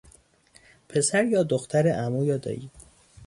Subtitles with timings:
[0.89, 2.69] پسر یا دختر عمو یا دایی